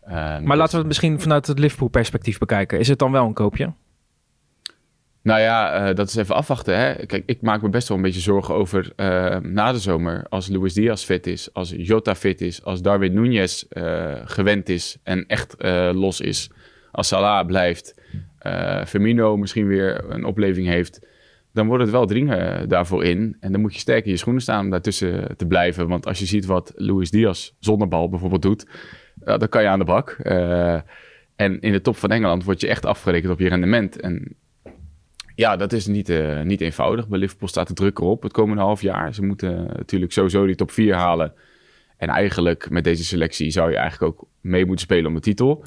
Uh, 0.04 0.14
maar 0.14 0.40
dus... 0.40 0.56
laten 0.56 0.72
we 0.72 0.78
het 0.78 0.86
misschien 0.86 1.20
vanuit 1.20 1.46
het 1.46 1.58
Liverpool-perspectief 1.58 2.38
bekijken. 2.38 2.78
Is 2.78 2.88
het 2.88 2.98
dan 2.98 3.12
wel 3.12 3.26
een 3.26 3.32
koopje? 3.32 3.72
Nou 5.22 5.40
ja, 5.40 5.88
uh, 5.88 5.94
dat 5.94 6.08
is 6.08 6.16
even 6.16 6.34
afwachten. 6.34 6.78
Hè? 6.78 7.06
Kijk, 7.06 7.22
ik 7.26 7.42
maak 7.42 7.62
me 7.62 7.68
best 7.68 7.88
wel 7.88 7.96
een 7.96 8.02
beetje 8.02 8.20
zorgen 8.20 8.54
over 8.54 8.92
uh, 8.96 9.36
na 9.36 9.72
de 9.72 9.78
zomer. 9.78 10.26
Als 10.28 10.48
Luis 10.48 10.74
Diaz 10.74 11.04
fit 11.04 11.26
is, 11.26 11.54
als 11.54 11.72
Jota 11.76 12.14
fit 12.14 12.40
is, 12.40 12.64
als 12.64 12.82
Darwin 12.82 13.24
uh, 13.24 13.46
gewend 14.24 14.68
is 14.68 14.96
en 15.02 15.26
echt 15.26 15.54
los 15.92 16.20
is. 16.20 16.50
Als 16.92 17.08
Salah 17.08 17.46
blijft, 17.46 17.94
Firmino 18.86 19.36
misschien 19.36 19.66
weer 19.66 20.04
een 20.08 20.24
opleving 20.24 20.66
heeft. 20.66 21.06
Dan 21.52 21.66
wordt 21.66 21.82
het 21.82 21.92
wel 21.92 22.06
dringen 22.06 22.68
daarvoor 22.68 23.04
in. 23.04 23.36
En 23.40 23.52
dan 23.52 23.60
moet 23.60 23.74
je 23.74 23.80
sterk 23.80 24.04
in 24.04 24.10
je 24.10 24.16
schoenen 24.16 24.42
staan 24.42 24.64
om 24.64 24.70
daartussen 24.70 25.36
te 25.36 25.46
blijven. 25.46 25.88
Want 25.88 26.06
als 26.06 26.18
je 26.18 26.26
ziet 26.26 26.46
wat 26.46 26.72
Luis 26.76 27.10
Diaz 27.10 27.50
zonder 27.58 27.88
bal 27.88 28.08
bijvoorbeeld 28.08 28.42
doet, 28.42 28.66
dan 29.14 29.48
kan 29.48 29.62
je 29.62 29.68
aan 29.68 29.78
de 29.78 29.84
bak. 29.84 30.10
en 31.36 31.60
in 31.60 31.72
de 31.72 31.80
top 31.80 31.96
van 31.96 32.10
Engeland 32.10 32.44
word 32.44 32.60
je 32.60 32.68
echt 32.68 32.86
afgerekend 32.86 33.32
op 33.32 33.38
je 33.38 33.48
rendement. 33.48 34.00
En 34.00 34.36
ja, 35.40 35.56
dat 35.56 35.72
is 35.72 35.86
niet, 35.86 36.08
uh, 36.08 36.42
niet 36.42 36.60
eenvoudig. 36.60 37.08
Bij 37.08 37.18
Liverpool 37.18 37.48
staat 37.48 37.68
de 37.68 37.74
druk 37.74 37.98
erop 37.98 38.22
het 38.22 38.32
komende 38.32 38.62
half 38.62 38.82
jaar. 38.82 39.14
Ze 39.14 39.22
moeten 39.22 39.66
natuurlijk 39.76 40.12
sowieso 40.12 40.46
die 40.46 40.54
top 40.54 40.70
4 40.70 40.94
halen. 40.94 41.32
En 41.96 42.08
eigenlijk 42.08 42.70
met 42.70 42.84
deze 42.84 43.04
selectie 43.04 43.50
zou 43.50 43.70
je 43.70 43.76
eigenlijk 43.76 44.12
ook 44.12 44.28
mee 44.40 44.66
moeten 44.66 44.84
spelen 44.84 45.06
om 45.06 45.14
de 45.14 45.20
titel. 45.20 45.64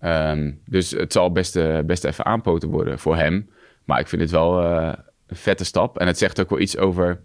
Ja. 0.00 0.30
Um, 0.30 0.60
dus 0.64 0.90
het 0.90 1.12
zal 1.12 1.32
best, 1.32 1.56
uh, 1.56 1.78
best 1.80 2.04
even 2.04 2.24
aanpoten 2.24 2.68
worden 2.68 2.98
voor 2.98 3.16
hem. 3.16 3.50
Maar 3.86 4.00
ik 4.00 4.08
vind 4.08 4.22
het 4.22 4.30
wel 4.30 4.62
uh, 4.62 4.92
een 5.26 5.36
vette 5.36 5.64
stap. 5.64 5.98
En 5.98 6.06
het 6.06 6.18
zegt 6.18 6.40
ook 6.40 6.50
wel 6.50 6.60
iets 6.60 6.76
over... 6.76 7.22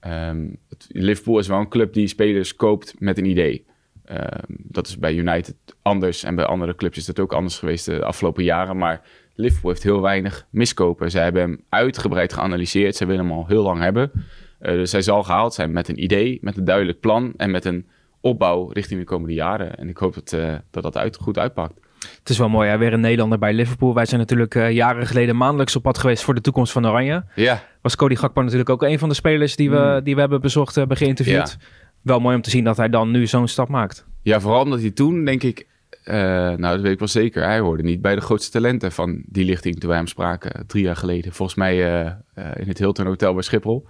Het, 0.00 0.86
Liverpool 0.88 1.38
is 1.38 1.48
wel 1.48 1.58
een 1.58 1.68
club 1.68 1.92
die 1.92 2.06
spelers 2.06 2.54
koopt 2.54 2.94
met 2.98 3.18
een 3.18 3.24
idee. 3.24 3.66
Um, 4.10 4.56
dat 4.58 4.86
is 4.86 4.98
bij 4.98 5.14
United 5.14 5.54
anders 5.82 6.24
en 6.24 6.34
bij 6.34 6.44
andere 6.44 6.74
clubs 6.74 6.96
is 6.96 7.06
dat 7.06 7.20
ook 7.20 7.32
anders 7.32 7.58
geweest 7.58 7.84
de 7.84 8.04
afgelopen 8.04 8.44
jaren. 8.44 8.76
Maar 8.76 9.02
Liverpool 9.34 9.70
heeft 9.70 9.82
heel 9.82 10.00
weinig 10.00 10.46
miskopen. 10.50 11.10
Zij 11.10 11.22
hebben 11.22 11.42
hem 11.42 11.64
uitgebreid 11.68 12.32
geanalyseerd. 12.32 12.96
Ze 12.96 13.06
willen 13.06 13.24
hem 13.24 13.34
al 13.34 13.46
heel 13.46 13.62
lang 13.62 13.80
hebben. 13.80 14.10
Uh, 14.14 14.72
dus 14.72 14.92
hij 14.92 15.02
zal 15.02 15.22
gehaald 15.22 15.54
zijn 15.54 15.72
met 15.72 15.88
een 15.88 16.02
idee, 16.02 16.38
met 16.40 16.56
een 16.56 16.64
duidelijk 16.64 17.00
plan 17.00 17.32
en 17.36 17.50
met 17.50 17.64
een 17.64 17.88
opbouw 18.20 18.68
richting 18.68 19.00
de 19.00 19.06
komende 19.06 19.34
jaren. 19.34 19.76
En 19.76 19.88
ik 19.88 19.96
hoop 19.96 20.14
dat 20.14 20.32
uh, 20.32 20.54
dat, 20.70 20.82
dat 20.82 20.96
uit, 20.96 21.16
goed 21.16 21.38
uitpakt. 21.38 21.80
Het 22.18 22.28
is 22.28 22.38
wel 22.38 22.48
mooi, 22.48 22.68
hè? 22.68 22.78
weer 22.78 22.92
een 22.92 23.00
Nederlander 23.00 23.38
bij 23.38 23.52
Liverpool. 23.52 23.94
Wij 23.94 24.06
zijn 24.06 24.20
natuurlijk 24.20 24.54
uh, 24.54 24.70
jaren 24.70 25.06
geleden 25.06 25.36
maandelijks 25.36 25.76
op 25.76 25.82
pad 25.82 25.98
geweest 25.98 26.22
voor 26.22 26.34
de 26.34 26.40
toekomst 26.40 26.72
van 26.72 26.86
Oranje. 26.86 27.24
Ja. 27.34 27.62
Was 27.82 27.96
Cody 27.96 28.14
Gakpo 28.14 28.42
natuurlijk 28.42 28.70
ook 28.70 28.82
een 28.82 28.98
van 28.98 29.08
de 29.08 29.14
spelers 29.14 29.56
die 29.56 29.70
we, 29.70 29.94
mm. 29.98 30.04
die 30.04 30.14
we 30.14 30.20
hebben 30.20 30.40
bezocht, 30.40 30.74
hebben 30.74 30.96
geïnterviewd. 30.96 31.56
Ja. 31.60 31.66
Wel 32.02 32.20
mooi 32.20 32.36
om 32.36 32.42
te 32.42 32.50
zien 32.50 32.64
dat 32.64 32.76
hij 32.76 32.88
dan 32.88 33.10
nu 33.10 33.26
zo'n 33.26 33.48
stap 33.48 33.68
maakt. 33.68 34.06
Ja, 34.22 34.40
vooral 34.40 34.62
omdat 34.62 34.80
hij 34.80 34.90
toen, 34.90 35.24
denk 35.24 35.42
ik, 35.42 35.66
uh, 36.04 36.14
nou, 36.14 36.60
dat 36.60 36.80
weet 36.80 36.92
ik 36.92 36.98
wel 36.98 37.08
zeker. 37.08 37.42
Hij 37.42 37.58
hoorde 37.58 37.82
niet 37.82 38.02
bij 38.02 38.14
de 38.14 38.20
grootste 38.20 38.50
talenten 38.50 38.92
van 38.92 39.22
die 39.26 39.44
lichting 39.44 39.80
toen 39.80 39.88
wij 39.88 39.98
hem 39.98 40.06
spraken, 40.06 40.66
drie 40.66 40.84
jaar 40.84 40.96
geleden. 40.96 41.32
Volgens 41.32 41.58
mij 41.58 42.02
uh, 42.04 42.10
in 42.34 42.68
het 42.68 42.78
Hilton 42.78 43.06
Hotel 43.06 43.34
bij 43.34 43.42
Schiphol. 43.42 43.86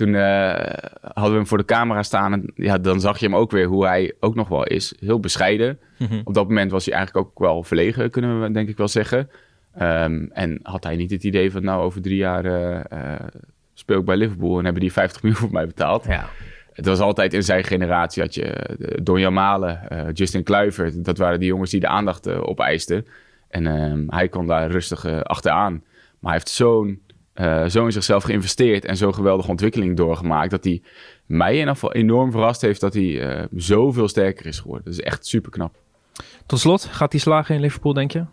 Toen 0.00 0.14
hadden 0.14 1.30
we 1.30 1.36
hem 1.36 1.46
voor 1.46 1.58
de 1.58 1.64
camera 1.64 2.02
staan 2.02 2.32
en 2.32 2.52
ja, 2.54 2.78
dan 2.78 3.00
zag 3.00 3.18
je 3.18 3.26
hem 3.26 3.36
ook 3.36 3.50
weer 3.50 3.66
hoe 3.66 3.86
hij 3.86 4.12
ook 4.20 4.34
nog 4.34 4.48
wel 4.48 4.64
is. 4.64 4.94
Heel 5.00 5.20
bescheiden. 5.20 5.78
Mm 5.98 6.06
-hmm. 6.06 6.20
Op 6.24 6.34
dat 6.34 6.48
moment 6.48 6.70
was 6.70 6.84
hij 6.84 6.94
eigenlijk 6.94 7.26
ook 7.26 7.38
wel 7.38 7.62
verlegen, 7.62 8.10
kunnen 8.10 8.40
we 8.40 8.50
denk 8.50 8.68
ik 8.68 8.76
wel 8.76 8.88
zeggen. 8.88 9.30
Um, 9.80 10.30
en 10.32 10.60
had 10.62 10.84
hij 10.84 10.96
niet 10.96 11.10
het 11.10 11.24
idee 11.24 11.50
van, 11.50 11.64
nou, 11.64 11.82
over 11.82 12.02
drie 12.02 12.16
jaar 12.16 12.42
speel 13.74 13.98
ik 13.98 14.04
bij 14.04 14.16
Liverpool 14.16 14.58
en 14.58 14.64
hebben 14.64 14.82
die 14.82 14.92
50 14.92 15.22
miljoen 15.22 15.40
voor 15.40 15.52
mij 15.52 15.66
betaald. 15.66 16.04
Ja 16.04 16.28
het 16.72 16.86
was 16.86 17.00
altijd 17.00 17.34
in 17.34 17.42
zijn 17.42 17.64
generatie. 17.64 18.22
Had 18.22 18.34
je 18.34 18.76
Donjan 19.02 19.32
Malen, 19.32 19.80
uh, 19.92 20.02
Justin 20.12 20.42
Kluivert. 20.42 21.04
Dat 21.04 21.18
waren 21.18 21.38
die 21.38 21.48
jongens 21.48 21.70
die 21.70 21.80
de 21.80 21.88
aandacht 21.88 22.28
opeisten. 22.28 23.06
En 23.48 23.66
ehm, 23.66 24.04
hij 24.06 24.28
kon 24.28 24.46
daar 24.46 24.70
rustig 24.70 25.06
achteraan. 25.22 25.72
Maar 26.18 26.30
hij 26.30 26.32
heeft 26.32 26.48
zo'n 26.48 27.00
zo 27.70 27.84
in 27.84 27.92
zichzelf 27.92 28.22
geïnvesteerd 28.22 28.84
en 28.84 28.96
zo'n 28.96 29.14
geweldige 29.14 29.50
ontwikkeling 29.50 29.96
doorgemaakt. 29.96 30.50
Dat 30.50 30.64
hij 30.64 30.82
mij 31.26 31.52
in 31.52 31.58
ieder 31.58 31.72
geval 31.72 31.92
enorm 31.92 32.30
verrast 32.30 32.60
heeft 32.60 32.80
dat 32.80 32.94
hij 32.94 33.48
zoveel 33.56 34.08
sterker 34.08 34.46
is 34.46 34.58
geworden. 34.58 34.84
Dat 34.84 34.94
is 34.94 35.00
echt 35.00 35.26
super 35.26 35.50
knap. 35.50 35.74
Tot 36.46 36.58
slot, 36.58 36.84
gaat 36.84 37.12
hij 37.12 37.20
slagen 37.20 37.54
in 37.54 37.60
Liverpool, 37.60 37.92
denk 37.92 38.10
je? 38.10 38.24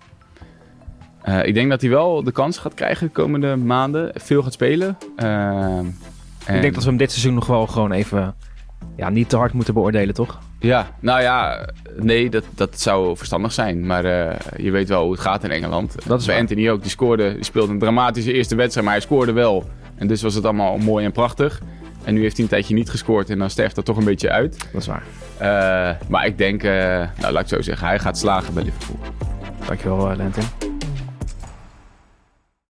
ik 1.43 1.53
denk 1.53 1.69
dat 1.69 1.81
hij 1.81 1.89
wel 1.89 2.23
de 2.23 2.31
kans 2.31 2.57
gaat 2.57 2.73
krijgen 2.73 3.07
de 3.07 3.13
komende 3.13 3.55
maanden. 3.55 4.11
Veel 4.15 4.43
gaat 4.43 4.53
spelen. 4.53 4.97
En... 5.15 5.97
Ik 6.55 6.61
denk 6.61 6.73
dat 6.73 6.83
we 6.83 6.89
hem 6.89 6.97
dit 6.97 7.11
seizoen 7.11 7.33
nog 7.33 7.47
wel 7.47 7.67
gewoon 7.67 7.91
even 7.91 8.35
ja, 8.95 9.09
niet 9.09 9.29
te 9.29 9.37
hard 9.37 9.53
moeten 9.53 9.73
beoordelen, 9.73 10.13
toch? 10.13 10.39
Ja, 10.59 10.87
nou 10.99 11.21
ja, 11.21 11.67
nee, 11.95 12.29
dat, 12.29 12.43
dat 12.55 12.79
zou 12.79 13.17
verstandig 13.17 13.51
zijn. 13.51 13.85
Maar 13.85 14.05
uh, 14.05 14.35
je 14.57 14.71
weet 14.71 14.89
wel 14.89 15.03
hoe 15.03 15.11
het 15.11 15.21
gaat 15.21 15.43
in 15.43 15.51
Engeland. 15.51 15.95
Dat 16.05 16.19
is 16.19 16.25
Bij 16.25 16.39
Anthony 16.39 16.69
ook, 16.69 16.81
die 16.81 16.91
scoorde, 16.91 17.33
die 17.33 17.43
speelde 17.43 17.71
een 17.71 17.79
dramatische 17.79 18.33
eerste 18.33 18.55
wedstrijd, 18.55 18.85
maar 18.85 18.95
hij 18.95 19.05
scoorde 19.05 19.31
wel. 19.31 19.65
En 19.95 20.07
dus 20.07 20.21
was 20.21 20.33
het 20.33 20.43
allemaal 20.43 20.77
mooi 20.77 21.05
en 21.05 21.11
prachtig. 21.11 21.61
En 22.03 22.13
nu 22.13 22.21
heeft 22.21 22.35
hij 22.35 22.43
een 22.43 22.51
tijdje 22.51 22.73
niet 22.73 22.89
gescoord 22.89 23.29
en 23.29 23.39
dan 23.39 23.49
sterft 23.49 23.75
dat 23.75 23.85
toch 23.85 23.97
een 23.97 24.03
beetje 24.03 24.29
uit. 24.29 24.67
Dat 24.71 24.81
is 24.81 24.87
waar. 24.87 25.03
Uh, 25.41 26.09
maar 26.09 26.25
ik 26.25 26.37
denk, 26.37 26.63
uh, 26.63 26.71
nou 27.19 27.33
laat 27.33 27.41
ik 27.41 27.47
zo 27.47 27.61
zeggen, 27.61 27.87
hij 27.87 27.99
gaat 27.99 28.17
slagen 28.17 28.53
bij 28.53 28.63
Liverpool. 28.63 28.99
Dankjewel, 29.65 30.15
Lentin. 30.15 30.76